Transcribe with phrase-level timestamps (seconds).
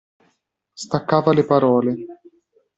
[0.83, 2.05] Staccava le parole.